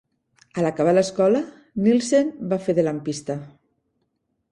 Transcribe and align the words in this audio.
A 0.59 0.63
l'acabar 0.65 0.93
l'escola, 0.93 1.41
Nilsen 1.87 2.31
va 2.55 2.59
fer 2.69 2.75
de 2.79 2.87
lampista. 2.89 3.37